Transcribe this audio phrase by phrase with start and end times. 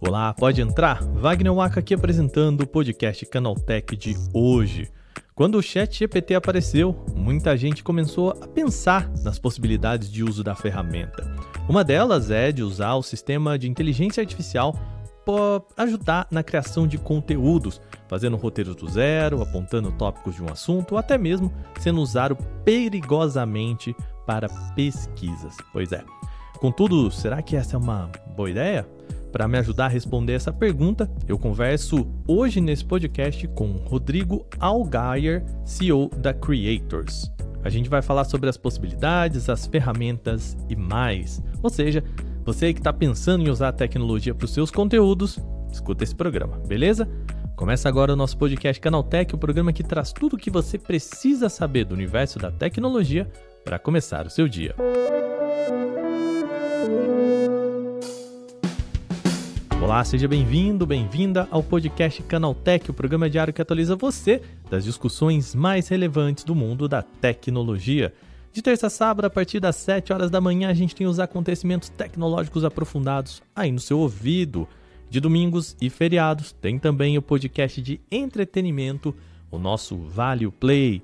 [0.00, 1.02] Olá, pode entrar?
[1.02, 4.90] Wagner Waka aqui apresentando o podcast Canaltech de hoje.
[5.34, 10.54] Quando o Chat GPT apareceu, muita gente começou a pensar nas possibilidades de uso da
[10.54, 11.24] ferramenta.
[11.68, 14.78] Uma delas é de usar o sistema de inteligência artificial
[15.24, 20.92] para ajudar na criação de conteúdos, fazendo roteiros do zero, apontando tópicos de um assunto,
[20.92, 23.96] ou até mesmo sendo usado perigosamente
[24.26, 25.56] para pesquisas.
[25.72, 26.04] Pois é.
[26.58, 28.86] Contudo, será que essa é uma boa ideia?
[29.32, 35.44] Para me ajudar a responder essa pergunta, eu converso hoje nesse podcast com Rodrigo Algaier,
[35.64, 37.32] CEO da Creators.
[37.64, 41.42] A gente vai falar sobre as possibilidades, as ferramentas e mais.
[41.62, 42.04] Ou seja,
[42.44, 45.38] você que está pensando em usar a tecnologia para os seus conteúdos,
[45.72, 47.08] escuta esse programa, beleza?
[47.56, 51.48] Começa agora o nosso podcast Canaltech, o programa que traz tudo o que você precisa
[51.48, 53.30] saber do universo da tecnologia
[53.64, 54.74] para começar o seu dia.
[59.80, 64.40] Olá, seja bem-vindo, bem-vinda ao podcast Canaltech, o programa diário que atualiza você
[64.70, 68.12] das discussões mais relevantes do mundo da tecnologia.
[68.52, 71.18] De terça a sábado, a partir das 7 horas da manhã, a gente tem os
[71.18, 74.68] acontecimentos tecnológicos aprofundados aí no seu ouvido.
[75.10, 79.14] De domingos e feriados, tem também o podcast de entretenimento,
[79.50, 81.02] o nosso Vale Play.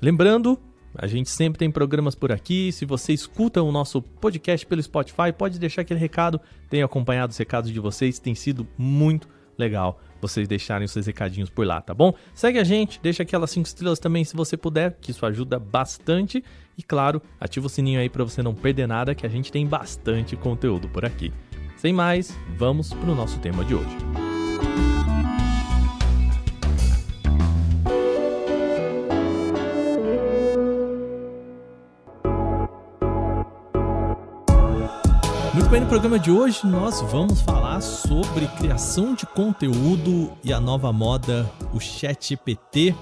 [0.00, 0.58] Lembrando
[0.96, 2.70] a gente sempre tem programas por aqui.
[2.72, 6.40] Se você escuta o nosso podcast pelo Spotify, pode deixar aquele recado.
[6.68, 11.50] Tenho acompanhado os recados de vocês, tem sido muito legal vocês deixarem os seus recadinhos
[11.50, 12.14] por lá, tá bom?
[12.32, 16.42] Segue a gente, deixa aquelas 5 estrelas também se você puder, que isso ajuda bastante.
[16.78, 19.66] E claro, ativa o sininho aí para você não perder nada, que a gente tem
[19.66, 21.30] bastante conteúdo por aqui.
[21.76, 24.23] Sem mais, vamos para o nosso tema de hoje.
[35.74, 40.92] Bem, no programa de hoje nós vamos falar sobre criação de conteúdo e a nova
[40.92, 42.94] moda, o ChatGPT.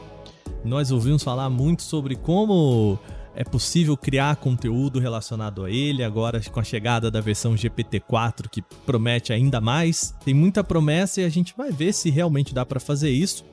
[0.65, 2.99] Nós ouvimos falar muito sobre como
[3.35, 8.63] é possível criar conteúdo relacionado a ele, agora com a chegada da versão GPT-4 que
[8.87, 10.15] promete ainda mais.
[10.25, 13.45] Tem muita promessa e a gente vai ver se realmente dá para fazer isso.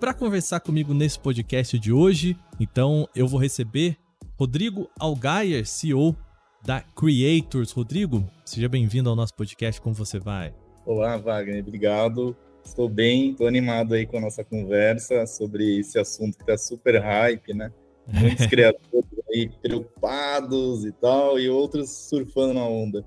[0.00, 3.96] Para conversar comigo nesse podcast de hoje, então eu vou receber
[4.36, 6.16] Rodrigo Algaier, CEO
[6.66, 7.70] da Creators.
[7.70, 9.80] Rodrigo, seja bem-vindo ao nosso podcast.
[9.80, 10.52] Como você vai?
[10.84, 11.62] Olá, Wagner.
[11.62, 12.36] Obrigado.
[12.64, 17.00] Estou bem, estou animado aí com a nossa conversa sobre esse assunto que está super
[17.00, 17.72] hype, né?
[18.12, 23.06] Muitos criadores aí preocupados e tal, e outros surfando na onda.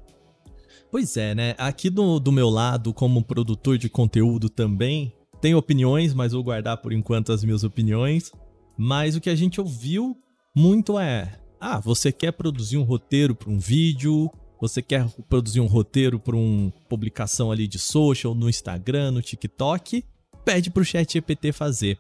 [0.90, 1.54] Pois é, né?
[1.58, 6.78] Aqui do, do meu lado, como produtor de conteúdo também, tenho opiniões, mas vou guardar
[6.78, 8.32] por enquanto as minhas opiniões.
[8.78, 10.18] Mas o que a gente ouviu
[10.56, 15.66] muito é: ah, você quer produzir um roteiro para um vídeo, você quer produzir um
[15.66, 20.04] roteiro para uma publicação ali de social, no Instagram, no TikTok,
[20.44, 21.98] pede para o chat GPT fazer.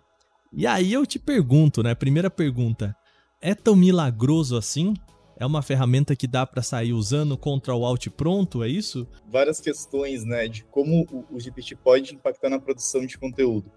[0.51, 1.93] E aí eu te pergunto, né?
[1.93, 2.95] Primeira pergunta,
[3.41, 4.93] é tão milagroso assim?
[5.37, 9.07] É uma ferramenta que dá para sair usando contra o Alt pronto, é isso?
[9.31, 13.71] Várias questões, né, de como o GPT pode impactar na produção de conteúdo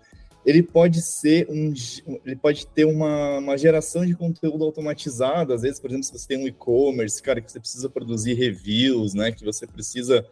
[0.44, 1.72] ele pode ser um,
[2.24, 5.52] ele pode ter uma, uma geração de conteúdo automatizado.
[5.52, 9.14] Às vezes, por exemplo, se você tem um e-commerce, cara, que você precisa produzir reviews,
[9.14, 10.26] né, que você precisa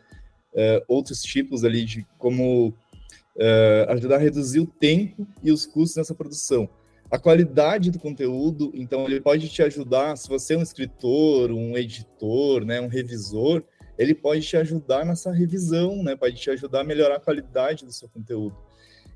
[0.52, 5.96] uh, outros tipos ali de como uh, ajudar a reduzir o tempo e os custos
[5.96, 6.68] nessa produção.
[7.08, 10.16] A qualidade do conteúdo, então, ele pode te ajudar.
[10.16, 13.62] Se você é um escritor, um editor, né, um revisor,
[13.96, 17.92] ele pode te ajudar nessa revisão, né, pode te ajudar a melhorar a qualidade do
[17.92, 18.56] seu conteúdo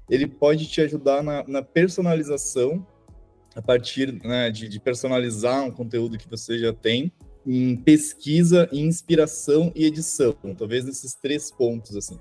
[0.09, 2.87] ele pode te ajudar na, na personalização,
[3.55, 7.13] a partir né, de, de, personalizar um conteúdo que você já tem,
[7.47, 12.19] em pesquisa, em inspiração e edição, talvez nesses três pontos, assim.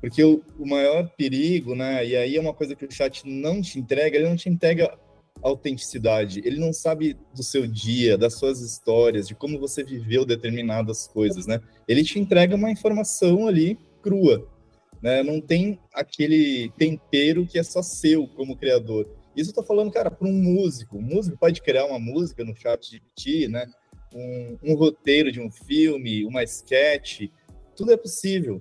[0.00, 3.62] Porque o, o maior perigo, né, e aí é uma coisa que o chat não
[3.62, 4.98] te entrega, ele não te entrega
[5.40, 11.06] autenticidade, ele não sabe do seu dia, das suas histórias, de como você viveu determinadas
[11.06, 11.60] coisas, né?
[11.86, 14.48] Ele te entrega uma informação ali crua,
[15.02, 15.22] né?
[15.22, 19.08] Não tem aquele tempero que é só seu como criador.
[19.36, 20.98] Isso eu tô falando, cara, para um músico.
[20.98, 23.66] Um músico pode criar uma música no chat GPT, né?
[24.14, 27.22] Um, um, roteiro de um filme, uma sketch,
[27.74, 28.60] tudo é possível.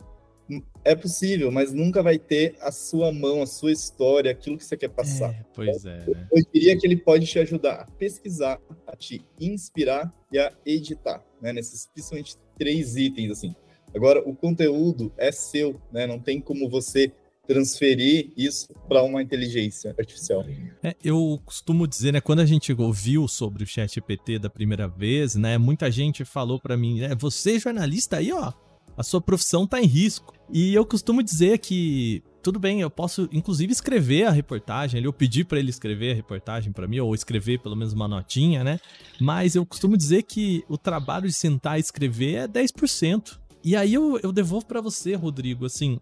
[0.84, 4.76] É possível, mas nunca vai ter a sua mão, a sua história, aquilo que você
[4.76, 5.30] quer passar.
[5.30, 6.00] É, pois é.
[6.06, 6.28] Né?
[6.32, 11.24] Eu diria que ele pode te ajudar a pesquisar, a te inspirar e a editar,
[11.42, 11.54] né?
[11.54, 13.56] Nesses principalmente três itens assim.
[13.96, 16.08] Agora, o conteúdo é seu, né?
[16.08, 17.12] Não tem como você
[17.48, 20.46] transferir isso para uma inteligência artificial.
[20.84, 24.88] É, eu costumo dizer, né, quando a gente ouviu sobre o Chat GPT da primeira
[24.88, 28.54] vez, né, muita gente falou para mim, né, você jornalista aí, ó,
[28.96, 30.34] a sua profissão tá em risco.
[30.50, 35.44] E eu costumo dizer que tudo bem, eu posso inclusive escrever a reportagem, eu pedi
[35.44, 38.80] para ele escrever a reportagem para mim ou escrever pelo menos uma notinha, né?
[39.20, 43.41] Mas eu costumo dizer que o trabalho de sentar e escrever é 10%.
[43.64, 46.00] E aí eu, eu devolvo para você, Rodrigo, assim,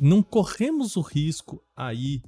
[0.00, 2.22] não corremos o risco aí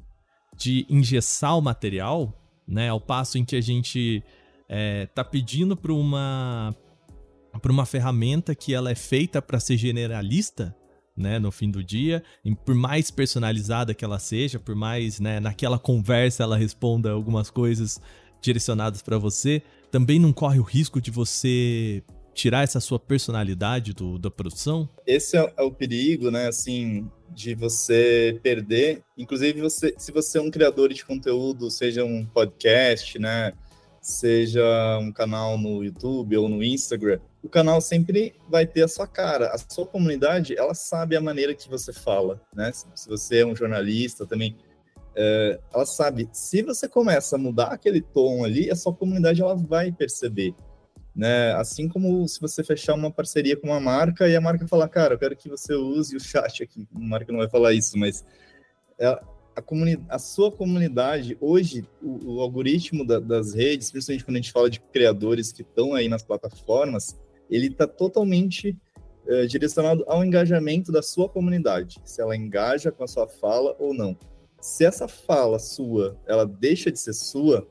[0.56, 2.32] de engessar o material,
[2.67, 2.88] né?
[2.88, 4.23] Ao passo em que a gente
[4.69, 6.75] é, tá pedindo para uma
[7.61, 10.75] para uma ferramenta que ela é feita para ser generalista,
[11.14, 12.23] né, no fim do dia,
[12.64, 18.00] por mais personalizada que ela seja, por mais, né, naquela conversa ela responda algumas coisas
[18.40, 22.02] direcionadas para você, também não corre o risco de você
[22.34, 24.88] tirar essa sua personalidade do, da produção?
[25.06, 29.02] Esse é, é, o perigo, né, assim, de você perder.
[29.17, 33.52] Inclusive, você, se você é um criador de conteúdo, seja um podcast, né,
[34.00, 39.06] seja um canal no YouTube ou no Instagram, o canal sempre vai ter a sua
[39.06, 39.49] cara.
[39.49, 42.70] A sua comunidade, ela sabe a maneira que você fala, né?
[42.73, 44.56] Se você é um jornalista também,
[45.14, 46.28] é, ela sabe.
[46.32, 50.55] Se você começa a mudar aquele tom ali, a sua comunidade ela vai perceber
[51.14, 51.53] né?
[51.55, 55.14] Assim como se você fechar uma parceria com uma marca e a marca falar, cara,
[55.14, 56.87] eu quero que você use o chat aqui.
[56.94, 58.25] A marca não vai falar isso, mas
[58.99, 59.23] é a,
[60.09, 64.70] a sua comunidade, hoje, o, o algoritmo da, das redes, principalmente quando a gente fala
[64.70, 67.19] de criadores que estão aí nas plataformas,
[67.50, 68.76] ele está totalmente
[69.26, 73.93] é, direcionado ao engajamento da sua comunidade, se ela engaja com a sua fala ou
[73.93, 74.17] não.
[74.61, 77.69] Se essa fala sua, ela deixa de ser sua,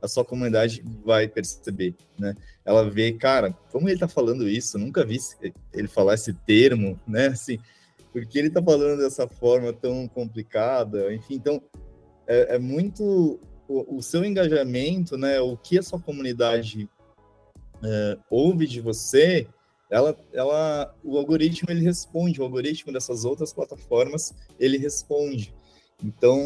[0.00, 2.34] a sua comunidade vai perceber, né?
[2.64, 4.76] Ela vê, cara, como ele tá falando isso?
[4.76, 5.18] Eu nunca vi
[5.72, 7.28] ele falar esse termo, né?
[7.28, 7.58] Assim,
[8.12, 11.62] porque ele tá falando dessa forma tão complicada, enfim, então
[12.26, 15.40] é, é muito o, o, seu engajamento, né?
[15.40, 16.88] O que a sua comunidade
[17.82, 19.46] é, ouve de você,
[19.90, 25.54] ela, ela, o algoritmo ele responde, o algoritmo dessas outras plataformas ele responde.
[26.02, 26.40] Então,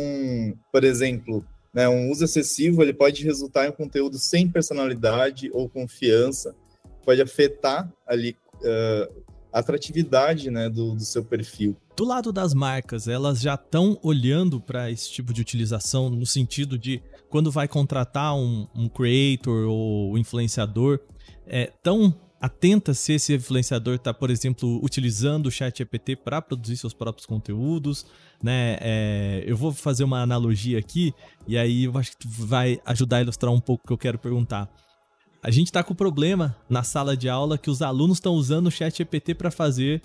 [0.72, 1.88] por exemplo, né?
[1.88, 6.54] Um uso excessivo ele pode resultar em um conteúdo sem personalidade ou confiança,
[7.04, 9.22] pode afetar ali uh,
[9.52, 11.76] a atratividade né, do, do seu perfil.
[11.96, 16.78] Do lado das marcas, elas já estão olhando para esse tipo de utilização no sentido
[16.78, 21.00] de quando vai contratar um, um creator ou influenciador,
[21.46, 22.14] é, tão
[22.44, 27.24] atenta se esse influenciador está, por exemplo, utilizando o chat GPT para produzir seus próprios
[27.24, 28.04] conteúdos,
[28.42, 28.76] né?
[28.80, 31.14] É, eu vou fazer uma analogia aqui
[31.48, 34.18] e aí eu acho que vai ajudar a ilustrar um pouco o que eu quero
[34.18, 34.68] perguntar.
[35.42, 38.66] A gente está com o problema na sala de aula que os alunos estão usando
[38.66, 40.02] o chat GPT para fazer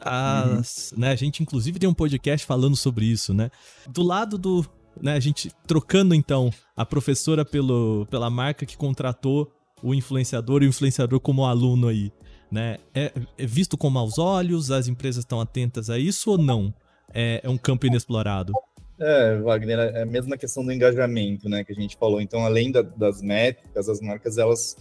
[0.00, 1.00] as, uhum.
[1.00, 1.10] né?
[1.10, 3.50] A gente inclusive tem um podcast falando sobre isso, né?
[3.86, 4.64] Do lado do,
[4.98, 5.12] né?
[5.12, 10.68] A gente trocando então a professora pelo, pela marca que contratou o influenciador e o
[10.68, 12.12] influenciador como aluno aí,
[12.50, 12.78] né?
[12.94, 14.70] É, é visto com maus olhos?
[14.70, 16.72] As empresas estão atentas a isso ou não?
[17.12, 18.52] É, é um campo inexplorado?
[19.00, 22.20] É, Wagner, é a mesma questão do engajamento, né, que a gente falou.
[22.20, 24.76] Então, além da, das métricas, as marcas elas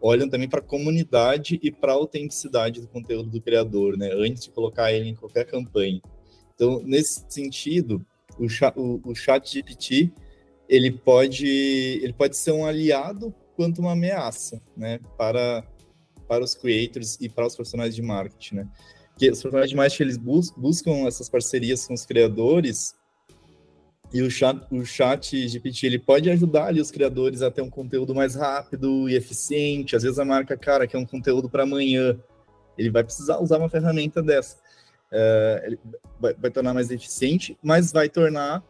[0.00, 4.44] olham também para a comunidade e para a autenticidade do conteúdo do criador, né, antes
[4.44, 6.00] de colocar ele em qualquer campanha.
[6.54, 8.04] Então, nesse sentido,
[8.38, 8.46] o,
[8.80, 10.12] o, o chat GPT
[10.68, 15.62] ele pode ele pode ser um aliado quanto uma ameaça, né, para,
[16.26, 18.68] para os creators e para os profissionais de marketing, né.
[19.18, 22.94] Que os profissionais de marketing, eles bus buscam essas parcerias com os criadores
[24.14, 27.68] e o chat, o chat GPT, ele pode ajudar ali os criadores a ter um
[27.68, 29.94] conteúdo mais rápido e eficiente.
[29.94, 32.18] Às vezes a marca, cara, quer um conteúdo para amanhã.
[32.78, 34.56] Ele vai precisar usar uma ferramenta dessa.
[35.64, 35.78] Ele
[36.18, 38.64] vai, vai tornar mais eficiente, mas vai tornar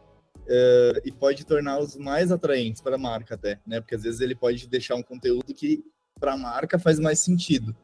[0.47, 3.79] uh, e pode torná-los mais atraentes para a marca até, né?
[3.79, 5.83] Porque às vezes ele pode deixar um conteúdo que
[6.19, 7.75] para a marca faz mais sentido.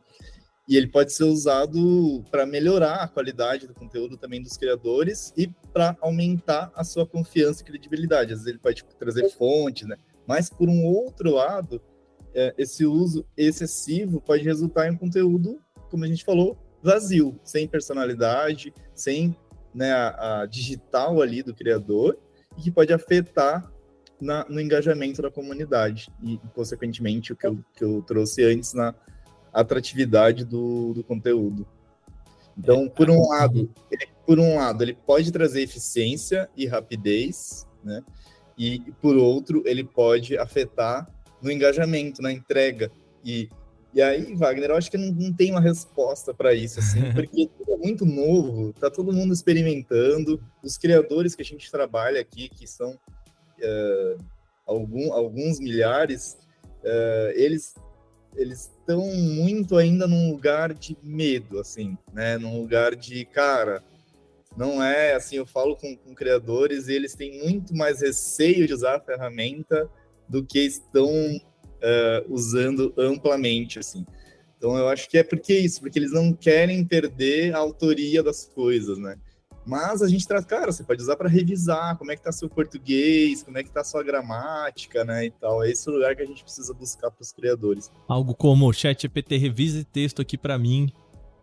[0.70, 5.48] E ele pode ser usado para melhorar a qualidade do conteúdo também dos criadores e
[5.72, 8.34] para aumentar a sua confiança e credibilidade.
[8.34, 9.96] Às vezes ele pode trazer fontes, né?
[10.28, 11.82] Mas por um outro lado,
[12.34, 15.60] é, esse uso excessivo pode resultar em um conteúdo,
[15.90, 19.36] como a gente falou, vazio, sem personalidade, sem
[19.74, 22.20] né, a, a digital ali do criador
[22.58, 23.72] e que pode afetar
[24.20, 28.94] na, no engajamento da comunidade e, consequentemente, o que eu, que eu trouxe antes na
[29.54, 31.68] atratividade do, do conteúdo.
[32.58, 38.04] Então, por um lado, ele, por um lado, ele pode trazer eficiência e rapidez, né?
[38.58, 41.08] E por outro, ele pode afetar
[41.42, 42.92] no engajamento, na entrega.
[43.24, 43.50] E
[43.98, 47.50] E aí, Wagner, eu acho que não, não tem uma resposta para isso, assim, porque
[47.58, 50.40] tudo é muito novo, tá todo mundo experimentando.
[50.62, 54.24] Os criadores que a gente trabalha aqui, que são uh,
[54.68, 56.38] algum, alguns milhares,
[56.84, 57.74] uh, eles
[58.36, 62.38] eles estão muito ainda num lugar de medo, assim, né?
[62.38, 63.84] Num lugar de, cara,
[64.56, 68.76] não é assim, eu falo com, com criadores e eles têm muito mais receio de
[68.76, 69.90] usar a ferramenta
[70.30, 71.10] do que estão
[71.78, 74.06] uh, usando amplamente, assim.
[74.58, 78.46] Então eu acho que é porque isso, porque eles não querem perder a autoria das
[78.46, 79.16] coisas, né?
[79.68, 82.50] Mas a gente traz, cara, você pode usar para revisar como é que tá seu
[82.50, 85.62] português, como é que tá sua gramática, né, e tal.
[85.62, 87.92] É esse o lugar que a gente precisa buscar para os criadores.
[88.08, 90.90] Algo como chat GPT revise texto aqui para mim,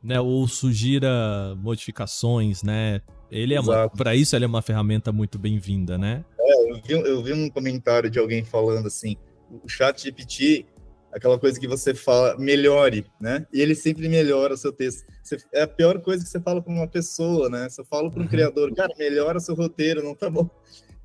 [0.02, 3.02] né, ou sugira modificações, né?
[3.30, 3.60] Ele é
[3.94, 6.24] para isso ele é uma ferramenta muito bem-vinda, né?
[6.40, 9.16] É, eu vi, eu vi um comentário de alguém falando assim,
[9.62, 10.66] o chat GPT
[11.14, 13.46] aquela coisa que você fala, melhore, né?
[13.52, 15.04] E ele sempre melhora o seu texto.
[15.22, 17.68] Você, é a pior coisa que você fala para uma pessoa, né?
[17.68, 18.28] Você fala para um uhum.
[18.28, 20.50] criador, cara, melhora seu roteiro, não tá bom.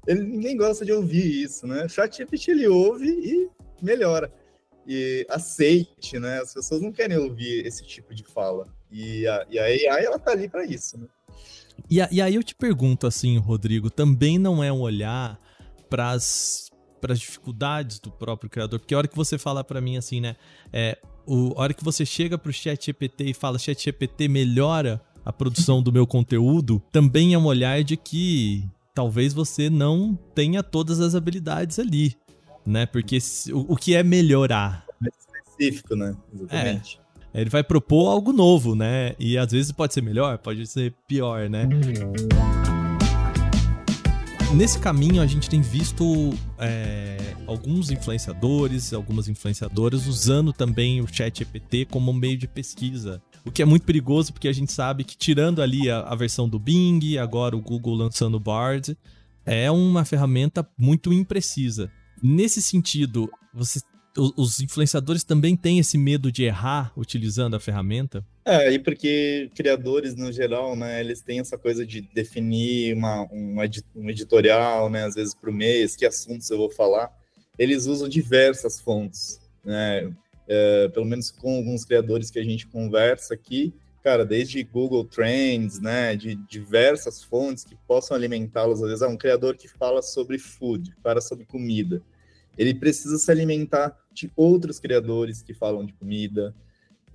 [0.07, 1.85] Ele, ninguém gosta de ouvir isso, né?
[1.85, 4.33] O chat GPT, ele ouve e melhora.
[4.87, 6.41] E aceite, né?
[6.41, 8.67] As pessoas não querem ouvir esse tipo de fala.
[8.91, 11.05] E a, e a AI, ela tá ali para isso, né?
[11.87, 15.39] E, a, e aí eu te pergunto assim, Rodrigo, também não é um olhar
[15.87, 16.68] para as
[16.99, 18.79] para as dificuldades do próprio criador.
[18.79, 20.35] Porque a hora que você fala para mim assim, né?
[20.71, 25.01] É, o, a hora que você chega pro chat GPT e fala chat GPT melhora
[25.25, 30.63] a produção do meu conteúdo, também é um olhar de que talvez você não tenha
[30.63, 32.15] todas as habilidades ali,
[32.65, 32.85] né?
[32.85, 34.85] Porque se, o, o, que é melhorar?
[35.05, 36.15] É específico, né?
[36.33, 36.99] Exatamente.
[37.33, 39.13] É, ele vai propor algo novo, né?
[39.19, 41.67] E às vezes pode ser melhor, pode ser pior, né?
[44.55, 51.41] Nesse caminho, a gente tem visto é, alguns influenciadores, algumas influenciadoras usando também o chat
[51.41, 53.21] EPT como meio de pesquisa.
[53.45, 56.49] O que é muito perigoso, porque a gente sabe que, tirando ali a, a versão
[56.49, 58.97] do Bing, agora o Google lançando o Bard,
[59.45, 61.91] é uma ferramenta muito imprecisa.
[62.21, 63.79] Nesse sentido, você
[64.17, 68.25] os influenciadores também têm esse medo de errar utilizando a ferramenta?
[68.43, 73.61] É, e porque criadores, no geral, né, eles têm essa coisa de definir uma, um,
[74.09, 77.11] editorial, né, às vezes para o mês, que assuntos eu vou falar.
[77.57, 80.11] Eles usam diversas fontes, né,
[80.47, 85.79] é, pelo menos com alguns criadores que a gente conversa aqui, cara, desde Google Trends,
[85.79, 88.81] né, de diversas fontes que possam alimentá-los.
[88.81, 92.01] Às vezes, é um criador que fala sobre food, fala sobre comida
[92.59, 96.53] ele precisa se alimentar de outros criadores que falam de comida,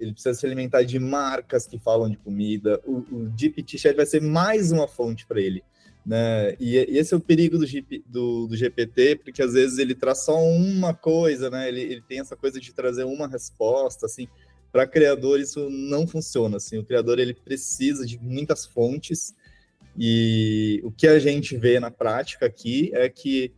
[0.00, 2.80] ele precisa se alimentar de marcas que falam de comida.
[2.86, 5.62] O, o GPT Chat vai ser mais uma fonte para ele.
[6.04, 6.56] Né?
[6.58, 7.66] E, e, esse é o perigo do,
[8.06, 11.68] do, do, GPT, porque às vezes ele traz só uma coisa, né?
[11.68, 14.26] Ele, ele tem essa coisa de trazer uma resposta, assim.
[14.72, 16.78] Para criador isso não funciona, assim.
[16.78, 19.34] O criador ele precisa de muitas fontes
[19.96, 23.52] e o que a gente vê na prática aqui é que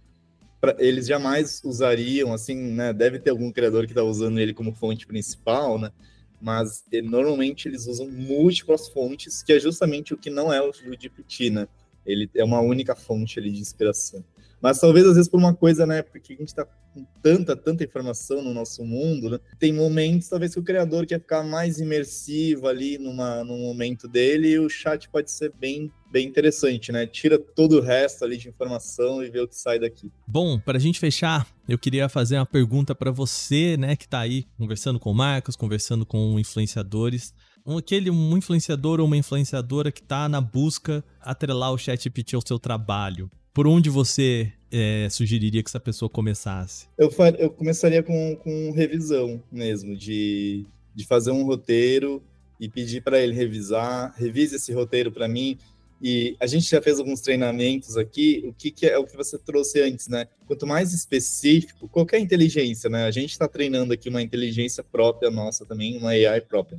[0.73, 2.93] pra, eles jamais usariam, assim, né?
[2.93, 5.93] Deve ter algum criador que está usando ele como fonte principal, né?
[6.41, 10.73] Mas ele, normalmente eles usam múltiplas fontes, que é justamente o que não é o
[10.73, 11.69] GPT, né?
[12.05, 14.25] Ele é uma única fonte ali de inspiração.
[14.61, 16.03] Mas talvez às vezes por uma coisa, né?
[16.03, 19.39] Porque a gente está com tanta, tanta informação no nosso mundo, né?
[19.59, 24.49] Tem momentos, talvez, que o criador quer ficar mais imersivo ali numa, num momento dele,
[24.49, 27.07] e o chat pode ser bem, bem interessante, né?
[27.07, 30.11] Tira todo o resto ali de informação e vê o que sai daqui.
[30.27, 34.21] Bom, para a gente fechar, eu queria fazer uma pergunta para você, né, que está
[34.21, 37.35] aí conversando com marcas, conversando com influenciadores
[37.67, 42.47] um, aquele um influenciador ou uma influenciadora que está na busca atrelar o ChatGPT ao
[42.47, 46.89] seu trabalho por onde você é, sugeriria que essa pessoa começasse?
[46.99, 52.23] Eu, eu começaria com, com revisão mesmo, de, de fazer um roteiro
[52.61, 55.57] e pedir para ele revisar, revise esse roteiro para mim.
[56.03, 59.39] E a gente já fez alguns treinamentos aqui, o que, que, é o que você
[59.39, 60.27] trouxe antes, né?
[60.47, 63.07] Quanto mais específico, qualquer inteligência, né?
[63.07, 66.79] A gente está treinando aqui uma inteligência própria nossa também, uma AI própria.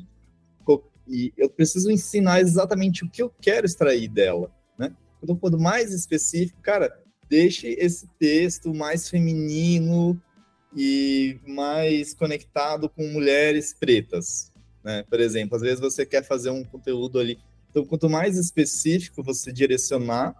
[1.08, 4.52] E eu preciso ensinar exatamente o que eu quero extrair dela.
[5.20, 6.92] Quando eu for mais específico, cara,
[7.30, 10.20] deixe esse texto mais feminino
[10.76, 14.52] e mais conectado com mulheres pretas,
[14.84, 15.04] né?
[15.10, 17.40] Por exemplo, às vezes você quer fazer um conteúdo ali.
[17.70, 20.36] Então, quanto mais específico você direcionar,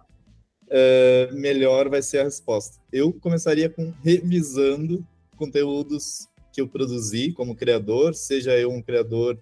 [0.68, 2.78] uh, melhor vai ser a resposta.
[2.92, 5.06] Eu começaria com revisando
[5.36, 9.38] conteúdos que eu produzi como criador, seja eu um criador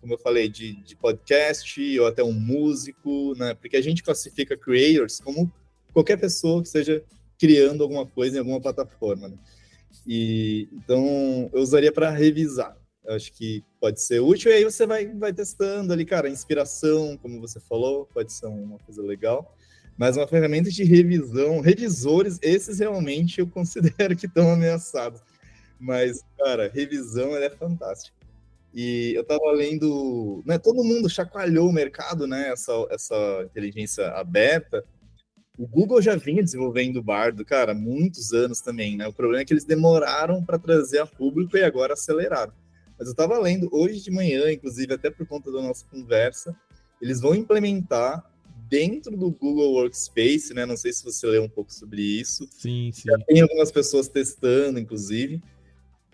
[0.00, 3.54] como eu falei, de, de podcast ou até um músico, né?
[3.54, 5.52] Porque a gente classifica creators como
[5.92, 7.02] qualquer pessoa que esteja
[7.38, 9.28] criando alguma coisa em alguma plataforma.
[9.28, 9.38] Né?
[10.06, 12.76] E então eu usaria para revisar.
[13.08, 17.40] acho que pode ser útil, e aí você vai, vai testando ali, cara, inspiração, como
[17.40, 19.54] você falou, pode ser uma coisa legal.
[19.96, 25.20] Mas uma ferramenta de revisão, revisores, esses realmente eu considero que estão ameaçados.
[25.78, 28.17] Mas, cara, revisão é fantástica.
[28.74, 34.84] E eu estava lendo, né, todo mundo chacoalhou o mercado, né, essa, essa inteligência aberta.
[35.58, 39.08] O Google já vinha desenvolvendo o Bardo, cara, muitos anos também, né?
[39.08, 42.52] O problema é que eles demoraram para trazer a público e agora aceleraram.
[42.96, 46.54] Mas eu estava lendo hoje de manhã, inclusive até por conta da nossa conversa,
[47.02, 48.24] eles vão implementar
[48.68, 50.66] dentro do Google Workspace, né?
[50.66, 52.46] Não sei se você leu um pouco sobre isso.
[52.50, 53.08] Sim, sim.
[53.08, 55.42] Já tem algumas pessoas testando, inclusive.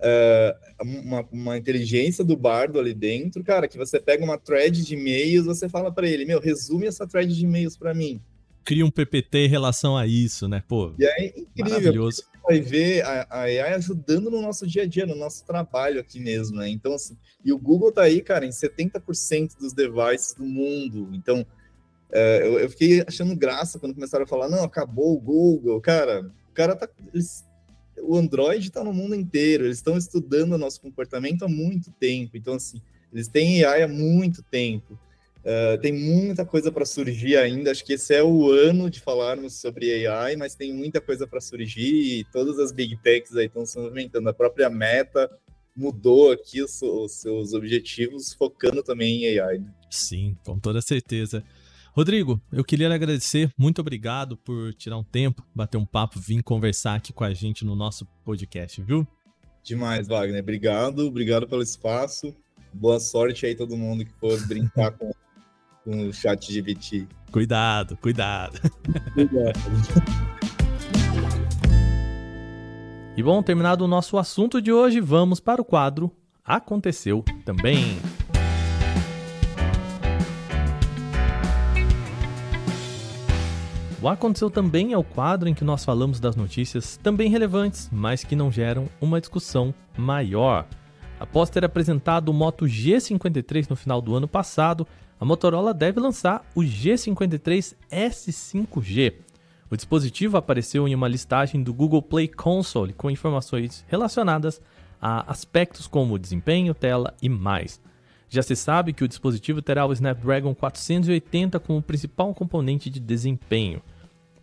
[0.04, 4.94] Uh, uma, uma, inteligência do bardo ali dentro, cara, que você pega uma thread de
[4.94, 8.20] e-mails, você fala para ele, meu, resume essa thread de e-mails para mim.
[8.64, 10.62] Cria um PPT em relação a isso, né?
[10.68, 11.70] Pô, e é incrível.
[11.70, 12.18] Maravilhoso.
[12.18, 15.98] Você vai ver a, a AI ajudando no nosso dia a dia, no nosso trabalho
[16.00, 16.68] aqui mesmo, né?
[16.68, 21.08] Então, assim, e o Google tá aí, cara, em 70% dos devices do mundo.
[21.14, 21.46] Então,
[22.14, 25.80] eu, eu, fiquei achando graça quando começaram a falar, não, acabou o Google.
[25.80, 26.88] Cara, o cara tá.
[27.12, 27.44] Eles,
[28.06, 32.36] o Android está no mundo inteiro, eles estão estudando o nosso comportamento há muito tempo.
[32.36, 32.80] Então, assim,
[33.12, 34.98] eles têm AI há muito tempo.
[35.44, 37.70] Uh, tem muita coisa para surgir ainda.
[37.70, 41.40] Acho que esse é o ano de falarmos sobre AI, mas tem muita coisa para
[41.40, 44.28] surgir e todas as big techs aí estão se movimentando.
[44.28, 45.30] A própria Meta
[45.76, 49.58] mudou aqui os, os seus objetivos, focando também em AI.
[49.58, 49.66] Né?
[49.90, 51.44] Sim, com toda certeza.
[51.94, 53.52] Rodrigo, eu queria lhe agradecer.
[53.56, 57.64] Muito obrigado por tirar um tempo, bater um papo, vir conversar aqui com a gente
[57.64, 59.06] no nosso podcast, viu?
[59.62, 60.42] Demais, Wagner.
[60.42, 62.34] Obrigado, obrigado pelo espaço.
[62.72, 65.12] Boa sorte aí todo mundo que for brincar com,
[65.84, 67.06] com o chat GPT.
[67.30, 68.58] Cuidado, cuidado.
[69.14, 69.60] Cuidado.
[73.16, 76.10] e bom, terminado o nosso assunto de hoje, vamos para o quadro
[76.44, 77.98] Aconteceu também.
[84.04, 88.22] O Aconteceu também é o quadro em que nós falamos das notícias também relevantes, mas
[88.22, 90.66] que não geram uma discussão maior.
[91.18, 94.86] Após ter apresentado o Moto G53 no final do ano passado,
[95.18, 99.14] a Motorola deve lançar o G53 S5G.
[99.70, 104.60] O dispositivo apareceu em uma listagem do Google Play Console com informações relacionadas
[105.00, 107.80] a aspectos como desempenho, tela e mais.
[108.28, 113.80] Já se sabe que o dispositivo terá o Snapdragon 480 como principal componente de desempenho.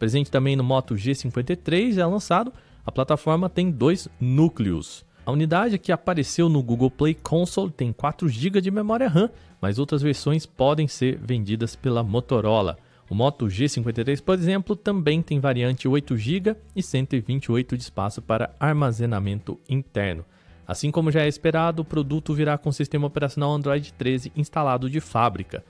[0.01, 2.51] Presente também no Moto G53, já lançado,
[2.83, 5.05] a plataforma tem dois núcleos.
[5.23, 9.29] A unidade que apareceu no Google Play Console tem 4 GB de memória RAM,
[9.61, 12.79] mas outras versões podem ser vendidas pela Motorola.
[13.11, 18.55] O Moto G53, por exemplo, também tem variante 8 GB e 128 de espaço para
[18.59, 20.25] armazenamento interno.
[20.65, 24.99] Assim como já é esperado, o produto virá com sistema operacional Android 13 instalado de
[24.99, 25.63] fábrica.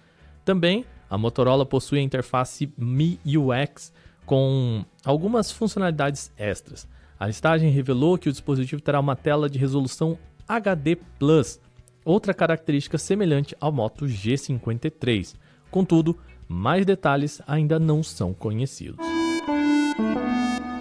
[0.46, 3.92] Também, a Motorola possui a interface MIUX
[4.26, 6.88] com algumas funcionalidades extras.
[7.20, 11.60] A listagem revelou que o dispositivo terá uma tela de resolução HD Plus,
[12.04, 15.36] outra característica semelhante ao Moto G53.
[15.70, 19.06] Contudo, mais detalhes ainda não são conhecidos.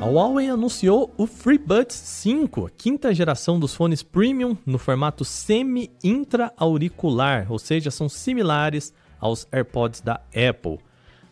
[0.00, 7.52] A Huawei anunciou o FreeBuds 5, a quinta geração dos fones premium no formato semi-intra-auricular,
[7.52, 10.78] ou seja, são similares aos AirPods da Apple.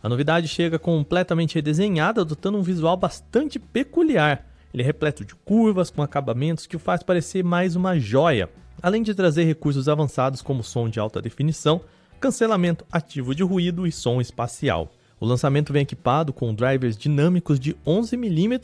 [0.09, 4.43] A novidade chega completamente redesenhada, adotando um visual bastante peculiar.
[4.73, 8.49] Ele é repleto de curvas, com acabamentos que o faz parecer mais uma joia,
[8.81, 11.83] além de trazer recursos avançados como som de alta definição,
[12.19, 14.91] cancelamento ativo de ruído e som espacial.
[15.21, 18.61] O lançamento vem equipado com drivers dinâmicos de 11 mm,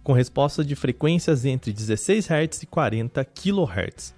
[0.00, 4.14] com resposta de frequências entre 16 Hz e 40 kHz.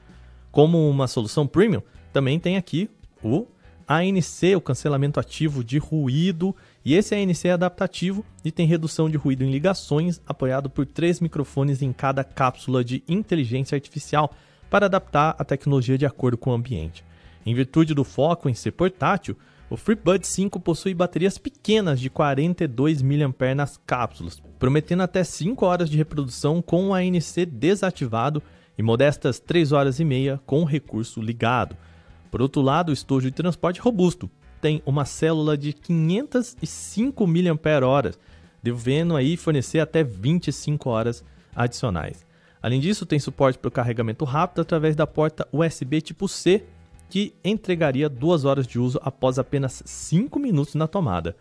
[0.52, 1.80] Como uma solução premium,
[2.12, 2.90] também tem aqui
[3.24, 3.46] o
[3.86, 9.16] ANC, o cancelamento ativo de ruído, e esse ANC é adaptativo e tem redução de
[9.16, 14.32] ruído em ligações, apoiado por três microfones em cada cápsula de inteligência artificial
[14.68, 17.04] para adaptar a tecnologia de acordo com o ambiente.
[17.44, 19.36] Em virtude do foco em ser portátil,
[19.70, 25.90] o FreeBuds 5 possui baterias pequenas de 42 mAh nas cápsulas, prometendo até 5 horas
[25.90, 28.42] de reprodução com o ANC desativado
[28.78, 31.76] e modestas 3 horas e meia com o recurso ligado.
[32.36, 34.28] Por outro lado, o estojo de transporte robusto
[34.60, 38.12] tem uma célula de 505 mAh,
[38.62, 42.26] devendo aí fornecer até 25 horas adicionais.
[42.60, 46.64] Além disso, tem suporte para o carregamento rápido através da porta USB tipo C,
[47.08, 51.34] que entregaria 2 horas de uso após apenas 5 minutos na tomada.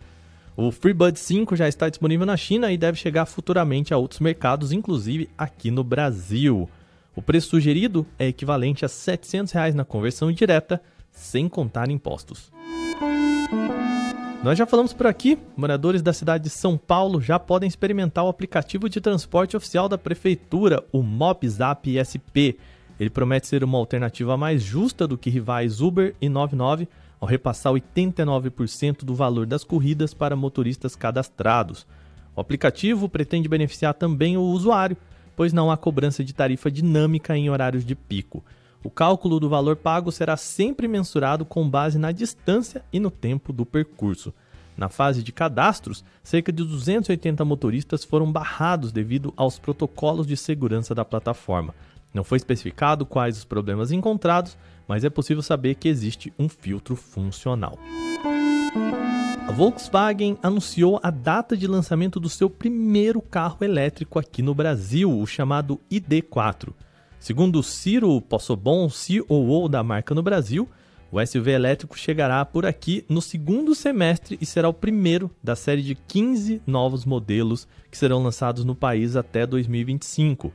[0.56, 4.72] O FreeBuds 5 já está disponível na China e deve chegar futuramente a outros mercados,
[4.72, 6.70] inclusive aqui no Brasil.
[7.16, 12.52] O preço sugerido é equivalente a 700 reais na conversão direta, sem contar impostos.
[14.44, 18.28] Nós já falamos por aqui, moradores da cidade de São Paulo já podem experimentar o
[18.28, 22.60] aplicativo de transporte oficial da prefeitura, o MobZap SP.
[23.00, 26.88] Ele promete ser uma alternativa mais justa do que rivais Uber e 99,
[27.20, 31.88] ao repassar 89% do valor das corridas para motoristas cadastrados.
[32.36, 34.98] O aplicativo pretende beneficiar também o usuário,
[35.36, 38.44] pois não há cobrança de tarifa dinâmica em horários de pico.
[38.84, 43.52] O cálculo do valor pago será sempre mensurado com base na distância e no tempo
[43.52, 44.34] do percurso.
[44.78, 50.94] Na fase de cadastros, cerca de 280 motoristas foram barrados devido aos protocolos de segurança
[50.94, 51.74] da plataforma.
[52.14, 56.96] Não foi especificado quais os problemas encontrados, mas é possível saber que existe um filtro
[56.96, 57.78] funcional.
[59.48, 65.20] A Volkswagen anunciou a data de lançamento do seu primeiro carro elétrico aqui no Brasil,
[65.20, 66.74] o chamado ID4.
[67.20, 70.68] Segundo Ciro Possobon, CEO da marca no Brasil,
[71.12, 75.84] o SUV elétrico chegará por aqui no segundo semestre e será o primeiro da série
[75.84, 80.52] de 15 novos modelos que serão lançados no país até 2025.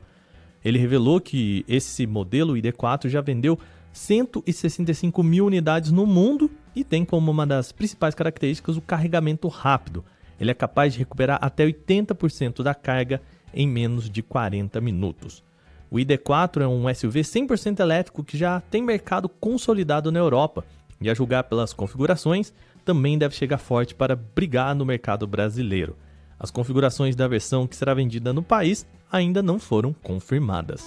[0.63, 3.57] Ele revelou que esse modelo ID4 já vendeu
[3.93, 10.03] 165 mil unidades no mundo e tem como uma das principais características o carregamento rápido.
[10.39, 13.21] Ele é capaz de recuperar até 80% da carga
[13.53, 15.43] em menos de 40 minutos.
[15.89, 20.63] O ID4 é um SUV 100% elétrico que já tem mercado consolidado na Europa
[21.01, 22.53] e, a julgar pelas configurações,
[22.85, 25.97] também deve chegar forte para brigar no mercado brasileiro.
[26.39, 30.83] As configurações da versão que será vendida no país ainda não foram confirmadas.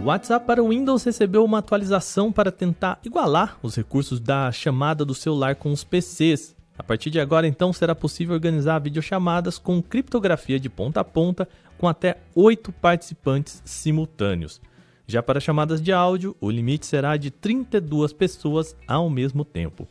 [0.00, 5.04] O WhatsApp para o Windows recebeu uma atualização para tentar igualar os recursos da chamada
[5.04, 6.56] do celular com os PCs.
[6.78, 11.46] A partir de agora, então, será possível organizar videochamadas com criptografia de ponta a ponta
[11.76, 14.58] com até oito participantes simultâneos.
[15.06, 19.86] Já para chamadas de áudio, o limite será de 32 pessoas ao mesmo tempo.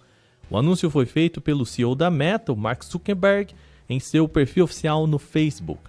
[0.49, 3.53] O anúncio foi feito pelo CEO da Meta, Mark Zuckerberg,
[3.87, 5.81] em seu perfil oficial no Facebook.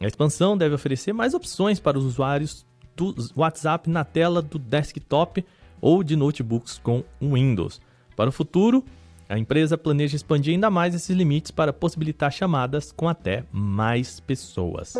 [0.00, 2.64] A expansão deve oferecer mais opções para os usuários
[2.98, 5.44] do WhatsApp na tela do desktop
[5.80, 7.80] ou de notebooks com Windows.
[8.16, 8.84] Para o futuro,
[9.28, 14.94] a empresa planeja expandir ainda mais esses limites para possibilitar chamadas com até mais pessoas.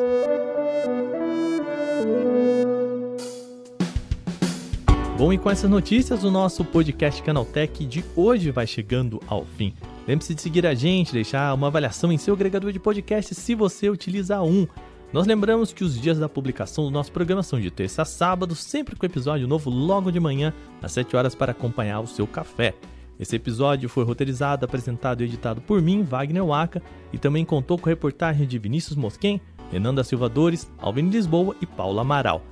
[5.19, 9.75] Bom, e com essas notícias, o nosso podcast Canaltech de hoje vai chegando ao fim.
[10.07, 13.91] Lembre-se de seguir a gente, deixar uma avaliação em seu agregador de podcast se você
[13.91, 14.65] utiliza um.
[15.11, 18.55] Nós lembramos que os dias da publicação do nosso programa são de terça a sábado,
[18.55, 22.75] sempre com episódio novo logo de manhã, às 7 horas, para acompanhar o seu café.
[23.19, 27.89] Esse episódio foi roteirizado, apresentado e editado por mim, Wagner Waka, e também contou com
[27.89, 29.41] reportagem de Vinícius Mosquen,
[29.73, 32.43] Renan da Silva Dores, Alvin Lisboa e Paula Amaral.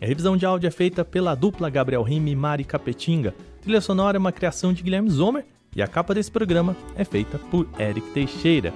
[0.00, 3.34] A revisão de áudio é feita pela dupla Gabriel Rime e Mari Capetinga.
[3.62, 7.38] Trilha sonora é uma criação de Guilherme Zomer e a capa desse programa é feita
[7.38, 8.74] por Eric Teixeira.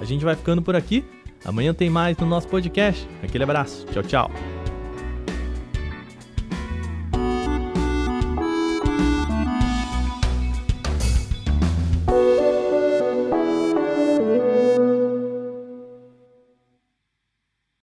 [0.00, 1.04] A gente vai ficando por aqui.
[1.44, 3.06] Amanhã tem mais no nosso podcast.
[3.22, 3.86] Aquele abraço.
[3.92, 4.55] Tchau, tchau.